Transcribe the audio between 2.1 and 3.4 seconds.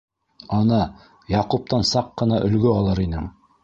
ҡына өлгө алыр инең.